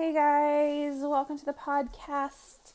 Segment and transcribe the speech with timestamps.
[0.00, 2.72] Hey guys, welcome to the podcast.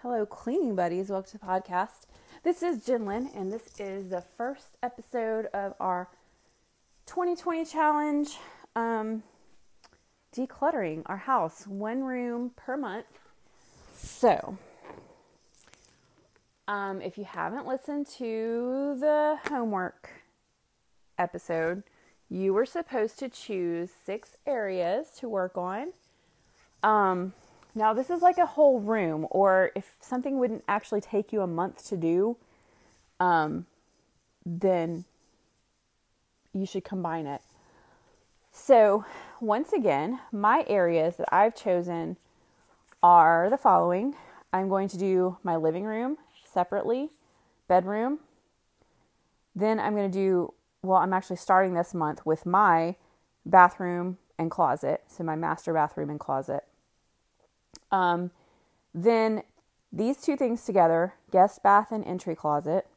[0.00, 1.10] Hello, cleaning buddies.
[1.10, 2.06] Welcome to the podcast.
[2.42, 6.08] This is Jinlin, and this is the first episode of our
[7.04, 8.38] 2020 challenge.
[8.74, 9.22] Um,
[10.34, 13.18] decluttering our house, one room per month.
[13.94, 14.56] So,
[16.66, 20.08] um, if you haven't listened to the homework
[21.18, 21.82] episode,
[22.30, 25.92] you were supposed to choose six areas to work on.
[26.84, 27.32] Um,
[27.74, 31.46] now, this is like a whole room, or if something wouldn't actually take you a
[31.46, 32.36] month to do,
[33.18, 33.66] um,
[34.46, 35.04] then
[36.52, 37.40] you should combine it.
[38.52, 39.04] So,
[39.40, 42.16] once again, my areas that I've chosen
[43.02, 44.14] are the following
[44.52, 47.10] I'm going to do my living room separately,
[47.66, 48.20] bedroom.
[49.56, 52.96] Then I'm going to do well, I'm actually starting this month with my
[53.46, 55.02] bathroom and closet.
[55.08, 56.64] So, my master bathroom and closet.
[57.94, 58.32] Um,
[58.92, 59.44] then
[59.92, 62.88] these two things together guest bath and entry closet.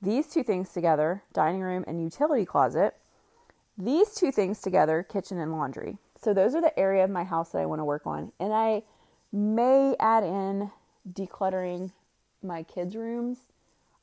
[0.00, 2.96] These two things together dining room and utility closet.
[3.76, 5.98] These two things together kitchen and laundry.
[6.22, 8.32] So, those are the area of my house that I want to work on.
[8.40, 8.82] And I
[9.32, 10.70] may add in
[11.10, 11.92] decluttering
[12.42, 13.38] my kids' rooms,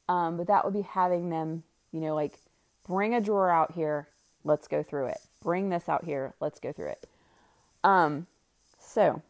[0.08, 2.34] um, but that would be having them, you know, like
[2.88, 4.08] bring a drawer out here,
[4.44, 5.20] let's go through it.
[5.44, 7.08] Bring this out here, let's go through it.
[7.84, 8.28] Um,
[8.80, 9.22] so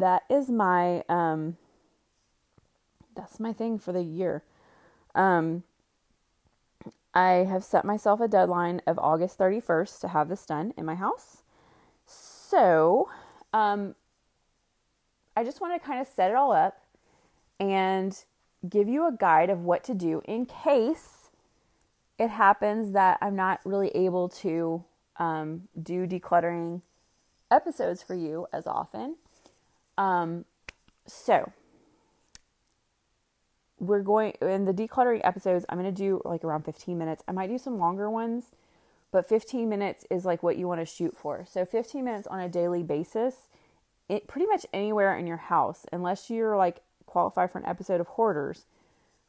[0.00, 1.56] that is my um,
[3.14, 4.42] that's my thing for the year.
[5.14, 5.64] Um,
[7.12, 10.94] I have set myself a deadline of August 31st to have this done in my
[10.94, 11.42] house.
[12.06, 13.08] So,
[13.52, 13.96] um,
[15.36, 16.82] I just want to kind of set it all up
[17.58, 18.16] and
[18.68, 21.30] give you a guide of what to do in case
[22.18, 24.84] it happens that I'm not really able to
[25.16, 26.82] um, do decluttering
[27.50, 29.16] episodes for you as often.
[30.00, 30.46] Um,
[31.06, 31.52] so,
[33.78, 37.22] we're going in the decluttering episodes, I'm going to do like around 15 minutes.
[37.28, 38.46] I might do some longer ones,
[39.12, 41.44] but 15 minutes is like what you want to shoot for.
[41.50, 43.48] So, 15 minutes on a daily basis,
[44.08, 48.06] it pretty much anywhere in your house, unless you're like qualified for an episode of
[48.06, 48.64] Hoarders,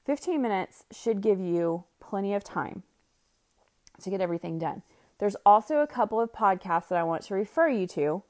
[0.05, 2.83] 15 minutes should give you plenty of time
[4.01, 4.83] to get everything done.
[5.19, 8.23] There's also a couple of podcasts that I want to refer you to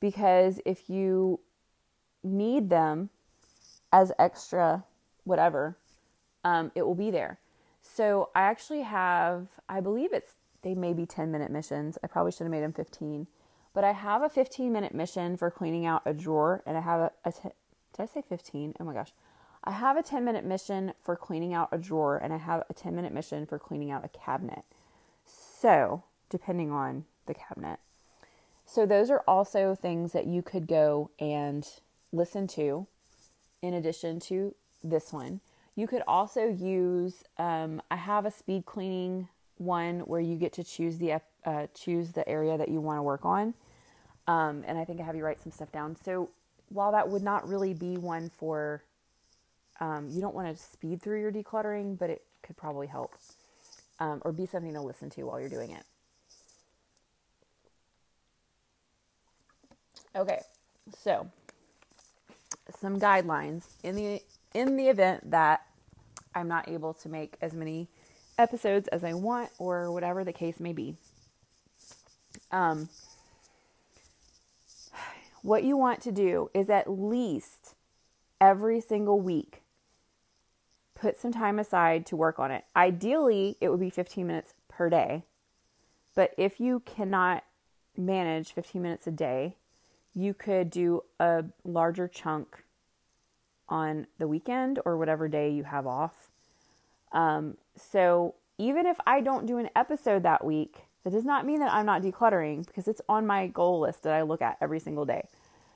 [0.00, 1.38] because if you
[2.24, 3.10] need them
[3.92, 4.84] as extra
[5.24, 5.76] whatever,
[6.44, 7.38] um, it will be there.
[7.82, 10.32] So I actually have, I believe it's,
[10.62, 11.98] they may be 10 minute missions.
[12.02, 13.26] I probably should have made them 15.
[13.74, 17.00] But I have a 15 minute mission for cleaning out a drawer, and I have
[17.00, 17.50] a, a t-
[17.96, 18.74] did I say 15?
[18.80, 19.12] Oh my gosh.
[19.62, 22.74] I have a 10 minute mission for cleaning out a drawer, and I have a
[22.74, 24.64] 10 minute mission for cleaning out a cabinet.
[25.24, 27.78] So, depending on the cabinet.
[28.66, 31.66] So, those are also things that you could go and
[32.14, 32.86] listen to
[33.62, 35.40] in addition to this one.
[35.76, 40.64] You could also use, um, I have a speed cleaning one where you get to
[40.64, 43.54] choose the uh, choose the area that you want to work on,
[44.26, 45.96] um, and I think I have you write some stuff down.
[46.04, 46.30] So
[46.70, 48.82] while that would not really be one for,
[49.80, 53.14] um, you don't want to speed through your decluttering, but it could probably help
[54.00, 55.82] um, or be something to listen to while you're doing it.
[60.16, 60.40] Okay,
[60.96, 61.28] so
[62.78, 64.22] some guidelines in the
[64.54, 65.66] in the event that
[66.34, 67.88] I'm not able to make as many
[68.38, 70.96] episodes as I want or whatever the case may be.
[72.50, 72.88] Um,
[75.42, 77.74] what you want to do is at least
[78.40, 79.62] every single week
[80.94, 82.64] put some time aside to work on it.
[82.74, 85.24] Ideally, it would be 15 minutes per day.
[86.14, 87.44] But if you cannot
[87.96, 89.56] manage 15 minutes a day,
[90.14, 92.64] you could do a larger chunk
[93.68, 96.30] on the weekend or whatever day you have off.
[97.12, 101.60] Um, so even if I don't do an episode that week, that does not mean
[101.60, 104.80] that I'm not decluttering because it's on my goal list that I look at every
[104.80, 105.28] single day.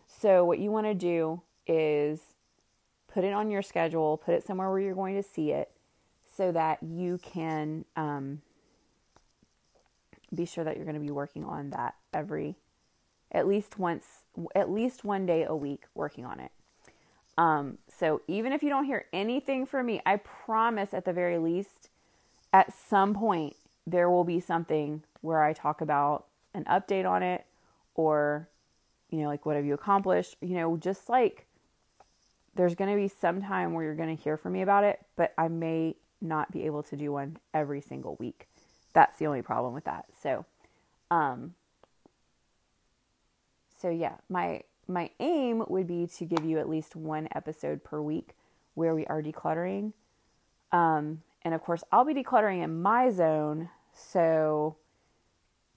[0.06, 2.20] So what you want to do is
[3.12, 5.70] put it on your schedule, put it somewhere where you're going to see it
[6.34, 8.41] so that you can um,
[10.34, 12.56] be sure that you're going to be working on that every
[13.32, 14.04] at least once
[14.54, 16.50] at least one day a week working on it
[17.36, 21.38] um, so even if you don't hear anything from me i promise at the very
[21.38, 21.88] least
[22.52, 27.44] at some point there will be something where i talk about an update on it
[27.94, 28.48] or
[29.10, 31.48] you know like what have you accomplished you know just like
[32.58, 34.98] there's going to be some time where you're going to hear from me about it,
[35.16, 38.48] but I may not be able to do one every single week.
[38.92, 40.06] That's the only problem with that.
[40.20, 40.44] So,
[41.08, 41.54] um,
[43.80, 48.00] so yeah, my my aim would be to give you at least one episode per
[48.00, 48.34] week
[48.75, 49.92] where we are decluttering.
[50.72, 53.69] Um, and of course, I'll be decluttering in my zone.
[53.92, 54.76] So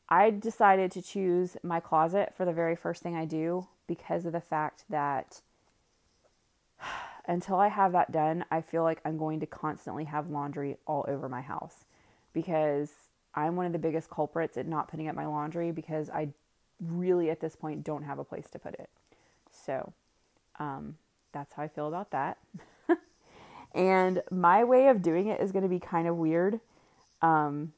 [0.07, 4.33] I decided to choose my closet for the very first thing I do because of
[4.33, 5.41] the fact that
[7.27, 11.05] until I have that done, I feel like I'm going to constantly have laundry all
[11.07, 11.85] over my house
[12.33, 12.91] because
[13.35, 16.29] I'm one of the biggest culprits at not putting up my laundry because I
[16.81, 18.89] really at this point don't have a place to put it.
[19.51, 19.93] So
[20.59, 20.97] um,
[21.31, 22.37] that's how I feel about that.
[23.75, 26.59] and my way of doing it is going to be kind of weird.
[27.21, 27.73] Um,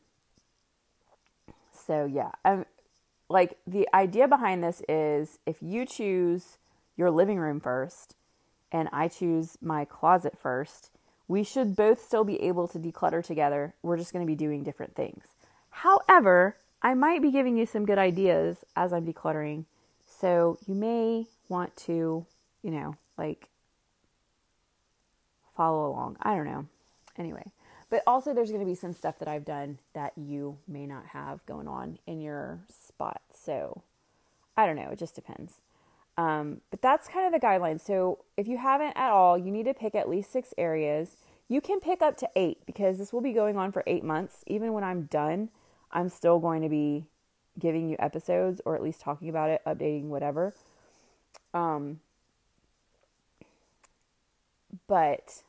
[1.72, 2.66] so yeah, um,
[3.30, 6.58] like the idea behind this is if you choose
[6.96, 8.16] your living room first
[8.72, 10.92] and I choose my closet first,
[11.28, 13.76] we should both still be able to declutter together.
[13.82, 15.26] We're just going to be doing different things.
[15.70, 19.66] However, I might be giving you some good ideas as I'm decluttering.
[20.06, 22.26] So you may want to,
[22.62, 23.50] you know, like
[25.56, 26.18] follow along.
[26.22, 26.66] I don't know.
[27.18, 27.52] Anyway,
[27.90, 31.08] but also there's going to be some stuff that I've done that you may not
[31.08, 33.22] have going on in your spot.
[33.34, 33.84] So
[34.58, 34.90] I don't know.
[34.92, 35.62] It just depends.
[36.18, 37.80] Um, but that's kind of the guideline.
[37.80, 41.18] So if you haven't at all, you need to pick at least six areas.
[41.48, 44.44] You can pick up to eight because this will be going on for eight months.
[44.48, 45.50] Even when I'm done,
[45.94, 47.06] I'm still going to be
[47.58, 50.54] giving you episodes or at least talking about it, updating, whatever.
[51.54, 52.00] Um,
[54.88, 55.44] but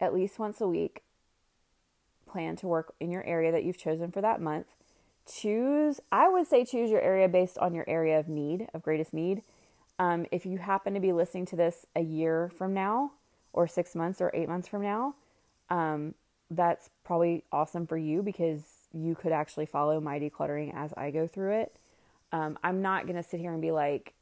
[0.00, 1.02] at least once a week,
[2.26, 4.66] plan to work in your area that you've chosen for that month
[5.28, 9.12] choose, I would say, choose your area based on your area of need, of greatest
[9.12, 9.42] need.
[9.98, 13.12] Um, if you happen to be listening to this a year from now,
[13.52, 15.14] or six months, or eight months from now,
[15.70, 16.14] um,
[16.50, 18.62] that's probably awesome for you because
[18.92, 21.76] you could actually follow my decluttering as I go through it.
[22.32, 24.14] Um, I'm not going to sit here and be like,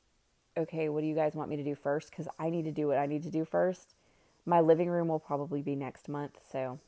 [0.56, 2.10] okay, what do you guys want me to do first?
[2.10, 3.94] Because I need to do what I need to do first.
[4.44, 6.78] My living room will probably be next month, so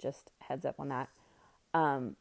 [0.00, 1.08] just heads up on that.
[1.74, 2.16] Um,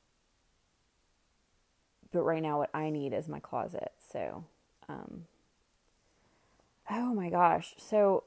[2.11, 3.91] but right now what I need is my closet.
[4.11, 4.45] So,
[4.87, 5.25] um,
[6.89, 7.73] oh my gosh.
[7.77, 8.23] So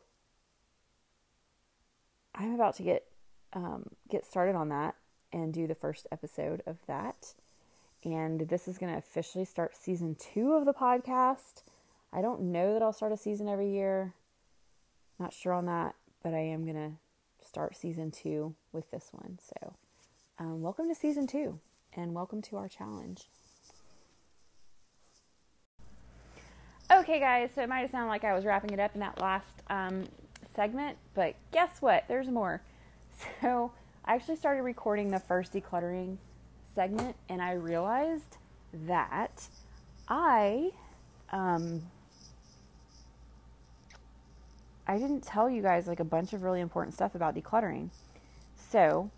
[2.35, 3.07] I'm about to get,
[3.53, 4.95] um, get started on that
[5.33, 7.35] and do the first episode of that.
[8.05, 11.63] And this is going to officially start season two of the podcast.
[12.13, 14.15] I don't know that I'll start a season every year.
[15.19, 19.39] Not sure on that, but I am going to start season two with this one.
[19.41, 19.75] So,
[20.39, 21.61] um, welcome to season two
[21.95, 23.23] and welcome to our challenge.
[26.93, 29.21] Okay, guys, so it might have sounded like I was wrapping it up in that
[29.21, 30.05] last um,
[30.57, 32.05] segment, but guess what?
[32.09, 32.63] There's more.
[33.43, 33.71] So
[34.11, 36.17] I actually started recording the first decluttering
[36.75, 38.39] segment, and I realized
[38.73, 39.47] that
[40.09, 40.73] I
[41.31, 41.83] um,
[44.85, 47.91] I didn't tell you guys like a bunch of really important stuff about decluttering.
[48.57, 49.13] So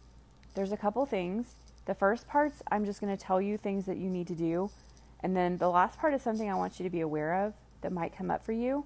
[0.54, 1.54] there's a couple things.
[1.86, 4.68] The first parts, I'm just going to tell you things that you need to do.
[5.20, 7.92] And then the last part is something I want you to be aware of that
[7.92, 8.84] might come up for you,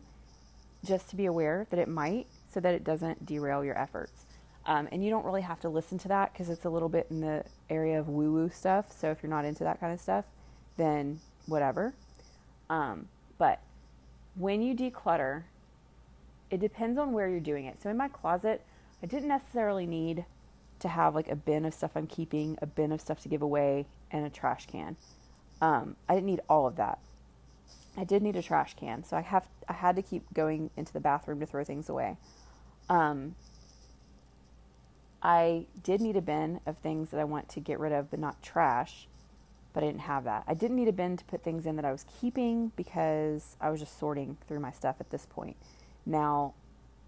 [0.84, 4.22] just to be aware that it might, so that it doesn't derail your efforts.
[4.66, 7.06] Um, and you don't really have to listen to that because it's a little bit
[7.08, 8.92] in the area of woo woo stuff.
[8.92, 10.24] So if you're not into that kind of stuff,
[10.76, 11.94] then whatever.
[12.68, 13.08] Um,
[13.38, 13.60] but
[14.34, 15.44] when you declutter,
[16.50, 17.80] it depends on where you're doing it.
[17.80, 18.62] So in my closet,
[19.02, 20.24] I didn't necessarily need
[20.80, 23.42] to have like a bin of stuff I'm keeping, a bin of stuff to give
[23.42, 24.96] away, and a trash can.
[25.60, 26.98] Um, I didn't need all of that.
[27.96, 30.92] I did need a trash can, so I have I had to keep going into
[30.92, 32.18] the bathroom to throw things away.
[32.90, 33.34] Um,
[35.26, 38.20] I did need a bin of things that I want to get rid of, but
[38.20, 39.08] not trash.
[39.72, 40.44] But I didn't have that.
[40.46, 43.70] I didn't need a bin to put things in that I was keeping because I
[43.70, 45.56] was just sorting through my stuff at this point.
[46.06, 46.54] Now,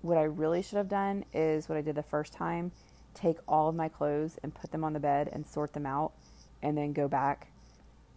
[0.02, 2.72] what I really should have done is what I did the first time
[3.14, 6.10] take all of my clothes and put them on the bed and sort them out,
[6.60, 7.52] and then go back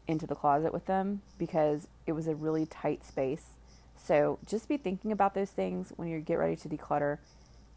[0.07, 3.51] into the closet with them because it was a really tight space.
[3.95, 7.19] So just be thinking about those things when you get ready to declutter.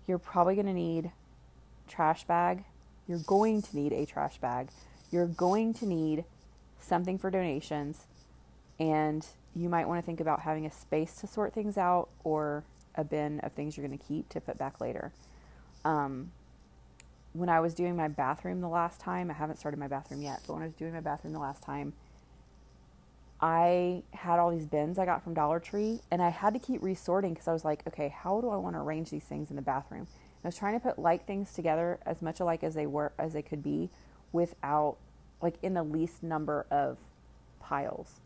[0.07, 1.13] You're probably going to need
[1.89, 2.65] trash bag.
[3.07, 4.69] You're going to need a trash bag.
[5.11, 6.25] You're going to need
[6.81, 8.07] something for donations
[8.79, 12.65] and you might want to think about having a space to sort things out or
[12.95, 15.13] a bin of things you're going to keep to put back later.
[15.85, 16.33] Um,
[17.33, 20.43] when I was doing my bathroom the last time, I haven't started my bathroom yet,
[20.47, 21.93] but when I was doing my bathroom the last time,
[23.41, 26.83] I had all these bins I got from Dollar Tree and I had to keep
[26.83, 29.57] resorting because I was like, okay, how do I want to arrange these things in
[29.57, 30.07] the bathroom?
[30.45, 33.33] I was trying to put like things together as much alike as they were as
[33.33, 33.89] they could be
[34.33, 34.97] without
[35.41, 36.99] like in the least number of
[37.61, 38.21] piles.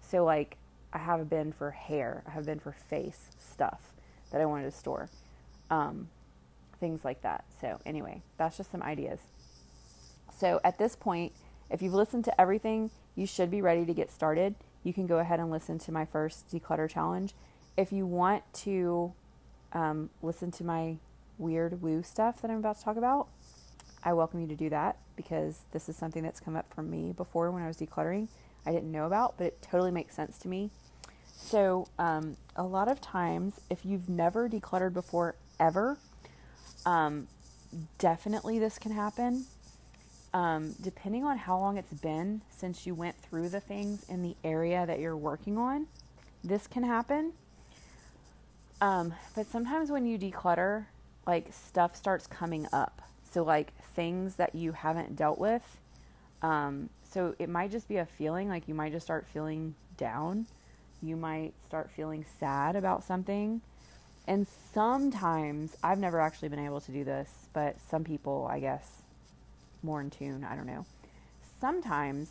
[0.00, 0.56] So like
[0.92, 2.22] I have a bin for hair.
[2.26, 3.92] I have a bin for face stuff
[4.32, 5.08] that I wanted to store.
[5.70, 6.08] Um,
[6.80, 7.44] things like that.
[7.60, 9.20] So, anyway, that's just some ideas.
[10.34, 11.32] So, at this point,
[11.70, 14.54] if you've listened to everything, you should be ready to get started.
[14.84, 17.34] You can go ahead and listen to my first declutter challenge.
[17.76, 19.12] If you want to
[19.72, 20.96] um, listen to my
[21.38, 23.28] weird woo stuff that I'm about to talk about,
[24.02, 27.12] I welcome you to do that because this is something that's come up for me
[27.12, 28.28] before when I was decluttering.
[28.64, 30.70] I didn't know about, but it totally makes sense to me.
[31.24, 35.98] So, um, a lot of times, if you've never decluttered before ever,
[36.84, 37.28] um,
[37.98, 39.46] definitely this can happen.
[40.32, 44.36] Um, depending on how long it's been since you went through the things in the
[44.44, 45.86] area that you're working on,
[46.42, 47.32] this can happen.
[48.80, 50.86] Um, but sometimes when you declutter,
[51.26, 53.02] like stuff starts coming up.
[53.32, 55.80] So, like things that you haven't dealt with.
[56.42, 60.46] Um, so, it might just be a feeling, like you might just start feeling down.
[61.02, 63.60] You might start feeling sad about something.
[64.26, 68.90] And sometimes, I've never actually been able to do this, but some people, I guess,
[69.82, 70.84] more in tune, I don't know.
[71.60, 72.30] Sometimes,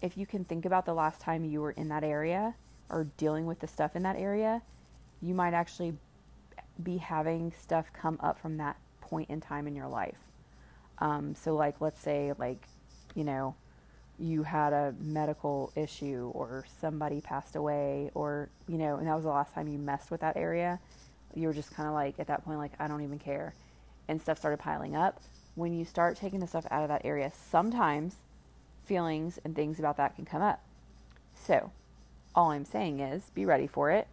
[0.00, 2.54] if you can think about the last time you were in that area
[2.88, 4.62] or dealing with the stuff in that area,
[5.20, 5.94] you might actually
[6.82, 10.18] be having stuff come up from that point in time in your life.
[10.98, 12.62] Um, so, like, let's say, like,
[13.14, 13.54] you know,
[14.18, 19.24] you had a medical issue or somebody passed away, or, you know, and that was
[19.24, 20.80] the last time you messed with that area.
[21.34, 23.54] You were just kind of like, at that point, like, I don't even care.
[24.08, 25.20] And stuff started piling up.
[25.54, 28.16] When you start taking the stuff out of that area, sometimes
[28.84, 30.62] feelings and things about that can come up.
[31.34, 31.72] So,
[32.34, 34.08] all I'm saying is be ready for it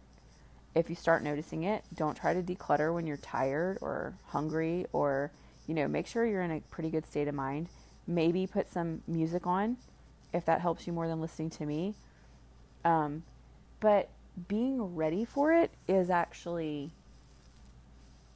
[0.74, 5.30] if you start noticing it, don't try to declutter when you're tired or hungry or,
[5.66, 7.68] you know, make sure you're in a pretty good state of mind.
[8.06, 9.76] Maybe put some music on
[10.32, 11.94] if that helps you more than listening to me.
[12.84, 13.22] Um,
[13.80, 14.10] but
[14.48, 16.90] being ready for it is actually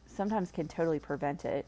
[0.07, 1.67] sometimes can totally prevent it.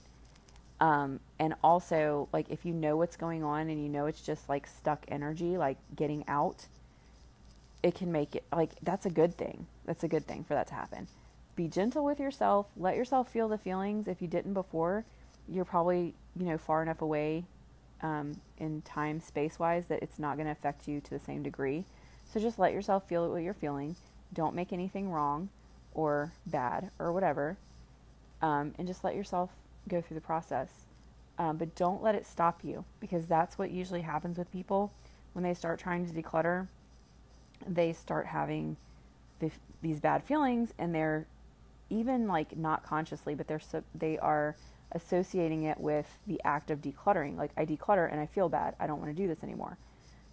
[0.80, 4.48] Um, and also, like, if you know what's going on and you know it's just
[4.48, 6.66] like stuck energy, like getting out,
[7.82, 9.66] it can make it like that's a good thing.
[9.90, 11.08] That's a good thing for that to happen.
[11.56, 12.68] Be gentle with yourself.
[12.76, 14.06] Let yourself feel the feelings.
[14.06, 15.04] If you didn't before,
[15.48, 17.42] you're probably, you know, far enough away
[18.00, 21.42] um, in time, space wise, that it's not going to affect you to the same
[21.42, 21.82] degree.
[22.32, 23.96] So just let yourself feel what you're feeling.
[24.32, 25.48] Don't make anything wrong
[25.92, 27.56] or bad or whatever.
[28.40, 29.50] Um, and just let yourself
[29.88, 30.68] go through the process.
[31.36, 34.92] Um, but don't let it stop you because that's what usually happens with people
[35.32, 36.68] when they start trying to declutter
[37.66, 38.76] they start having
[39.40, 39.50] the,
[39.82, 41.26] these bad feelings and they're
[41.88, 44.56] even like not consciously but they're so, they are
[44.92, 47.36] associating it with the act of decluttering.
[47.36, 48.74] Like i declutter and i feel bad.
[48.80, 49.76] I don't want to do this anymore.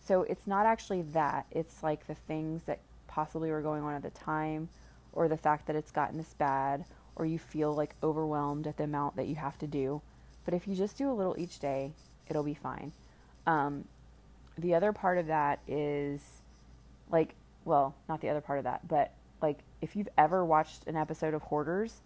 [0.06, 1.46] So it's not actually that.
[1.52, 4.70] It's like the things that possibly were going on at the time
[5.14, 6.86] or the fact that it's gotten this bad
[7.16, 10.02] or you feel like overwhelmed at the amount that you have to do.
[10.46, 11.92] But if you just do a little each day
[12.30, 12.92] it'll be fine.
[13.46, 13.86] Um,
[14.58, 16.22] the other part of that is
[17.12, 20.96] like well not the other part of that but like if you've ever watched an
[20.96, 22.02] episode of hoarders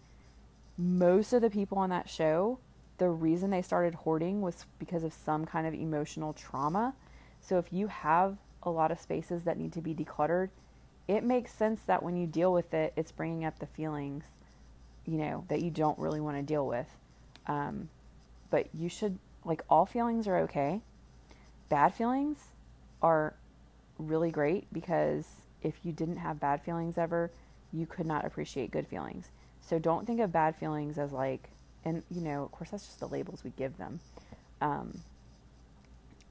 [0.78, 2.58] most of the people on that show
[2.98, 6.94] the reason they started hoarding was because of some kind of emotional trauma.
[7.40, 10.50] So if you have a lot of spaces that need to be decluttered
[11.08, 14.24] it makes sense that when you deal with it it's bringing up the feelings
[15.04, 16.86] you know that you don't really want to deal with.
[17.46, 17.88] Um,
[18.50, 20.80] but you should like all feelings are okay.
[21.68, 22.38] Bad feelings
[23.00, 23.34] are
[23.98, 25.26] really great because
[25.62, 27.30] if you didn't have bad feelings ever,
[27.72, 29.28] you could not appreciate good feelings.
[29.60, 31.48] So don't think of bad feelings as like,
[31.84, 34.00] and you know, of course, that's just the labels we give them.
[34.60, 34.98] Um,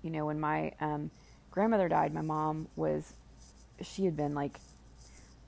[0.01, 1.11] you know, when my um,
[1.51, 3.13] grandmother died, my mom was,
[3.81, 4.59] she had been like,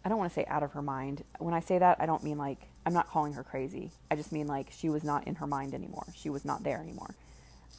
[0.05, 1.23] I don't want to say out of her mind.
[1.39, 3.91] When I say that, I don't mean like, I'm not calling her crazy.
[4.11, 6.05] I just mean like she was not in her mind anymore.
[6.15, 7.15] She was not there anymore.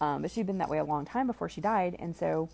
[0.01, 1.97] Um, but she'd been that way a long time before she died.
[1.99, 2.49] And so,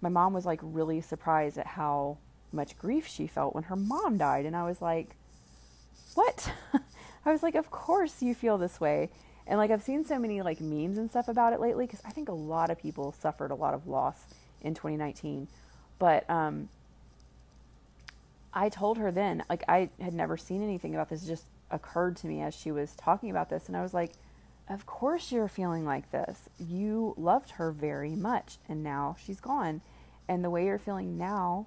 [0.00, 2.16] my mom was like really surprised at how
[2.52, 4.46] much grief she felt when her mom died.
[4.46, 5.16] And I was like,
[6.14, 6.52] what?
[7.24, 9.10] I was like, of course you feel this way.
[9.46, 12.10] And like, I've seen so many like memes and stuff about it lately because I
[12.10, 14.16] think a lot of people suffered a lot of loss
[14.62, 15.48] in 2019.
[15.98, 16.68] But, um,
[18.52, 22.16] I told her then, like, I had never seen anything about this, it just occurred
[22.16, 23.68] to me as she was talking about this.
[23.68, 24.12] And I was like,
[24.68, 26.48] of course you're feeling like this.
[26.58, 29.80] You loved her very much and now she's gone.
[30.28, 31.66] And the way you're feeling now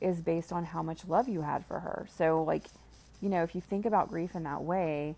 [0.00, 2.06] is based on how much love you had for her.
[2.16, 2.64] So, like,
[3.20, 5.16] you know, if you think about grief in that way,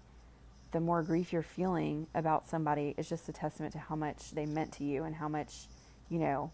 [0.73, 4.47] the more grief you're feeling about somebody is just a testament to how much they
[4.47, 5.67] meant to you and how much,
[6.09, 6.51] you know,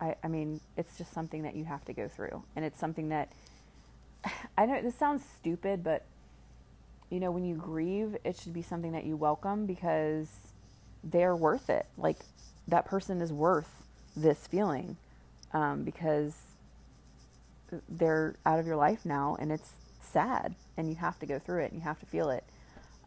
[0.00, 2.44] I, I mean, it's just something that you have to go through.
[2.56, 3.32] And it's something that,
[4.58, 6.04] I know this sounds stupid, but,
[7.10, 10.28] you know, when you grieve, it should be something that you welcome because
[11.04, 11.86] they're worth it.
[11.98, 12.18] Like,
[12.68, 13.82] that person is worth
[14.16, 14.96] this feeling
[15.52, 16.34] um, because
[17.88, 21.62] they're out of your life now and it's sad and you have to go through
[21.62, 22.44] it and you have to feel it.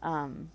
[0.02, 0.50] Um,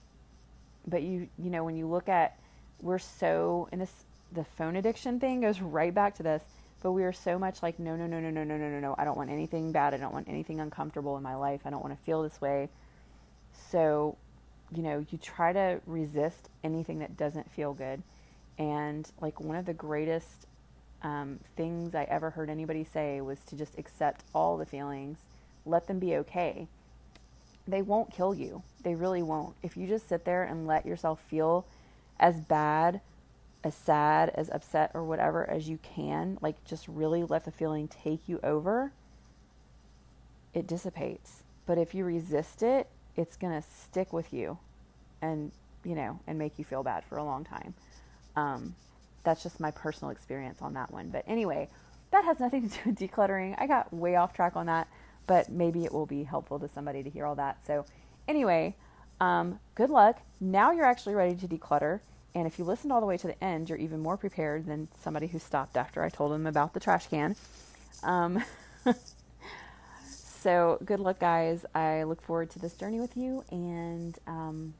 [0.86, 2.38] but you, you know, when you look at,
[2.80, 3.92] we're so, in this,
[4.32, 6.42] the phone addiction thing goes right back to this,
[6.82, 8.94] but we are so much like, no, no, no, no, no, no, no, no, no.
[8.96, 9.92] I don't want anything bad.
[9.92, 11.60] I don't want anything uncomfortable in my life.
[11.64, 12.70] I don't want to feel this way.
[13.70, 14.16] So,
[14.74, 18.02] you know, you try to resist anything that doesn't feel good.
[18.58, 20.46] And like one of the greatest
[21.02, 25.18] um, things I ever heard anybody say was to just accept all the feelings,
[25.64, 26.68] let them be okay.
[27.66, 28.62] They won't kill you.
[28.82, 29.54] They really won't.
[29.62, 31.66] If you just sit there and let yourself feel
[32.18, 33.00] as bad,
[33.62, 37.88] as sad, as upset, or whatever as you can, like just really let the feeling
[37.88, 38.92] take you over,
[40.52, 41.42] it dissipates.
[41.66, 44.58] But if you resist it, it's going to stick with you
[45.22, 45.52] and,
[45.84, 47.74] you know, and make you feel bad for a long time.
[48.34, 48.74] Um,
[49.24, 51.10] that's just my personal experience on that one.
[51.10, 51.68] But anyway,
[52.10, 53.54] that has nothing to do with decluttering.
[53.58, 54.88] I got way off track on that,
[55.26, 57.64] but maybe it will be helpful to somebody to hear all that.
[57.66, 57.84] So,
[58.26, 58.76] anyway,
[59.20, 60.20] um, good luck.
[60.40, 62.00] Now you're actually ready to declutter.
[62.34, 64.88] And if you listened all the way to the end, you're even more prepared than
[65.00, 67.34] somebody who stopped after I told them about the trash can.
[68.04, 68.44] Um,
[70.08, 71.66] so, good luck, guys.
[71.74, 73.44] I look forward to this journey with you.
[73.50, 74.74] And um,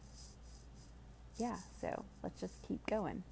[1.38, 3.24] yeah, so let's just keep going.